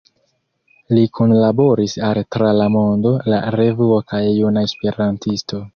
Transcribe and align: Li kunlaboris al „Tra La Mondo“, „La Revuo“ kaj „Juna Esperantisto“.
Li 0.97 1.03
kunlaboris 1.17 1.93
al 2.09 2.23
„Tra 2.37 2.49
La 2.63 2.67
Mondo“, 2.79 3.15
„La 3.35 3.45
Revuo“ 3.61 4.05
kaj 4.13 4.27
„Juna 4.43 4.71
Esperantisto“. 4.73 5.67